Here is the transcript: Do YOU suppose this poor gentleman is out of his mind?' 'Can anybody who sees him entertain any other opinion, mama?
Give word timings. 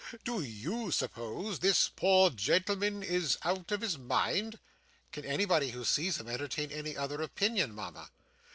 Do 0.23 0.41
YOU 0.41 0.89
suppose 0.89 1.59
this 1.59 1.89
poor 1.89 2.31
gentleman 2.31 3.03
is 3.03 3.37
out 3.43 3.71
of 3.71 3.81
his 3.81 3.99
mind?' 3.99 4.57
'Can 5.11 5.23
anybody 5.25 5.69
who 5.69 5.85
sees 5.85 6.19
him 6.19 6.27
entertain 6.27 6.71
any 6.71 6.97
other 6.97 7.21
opinion, 7.21 7.75
mama? 7.75 8.09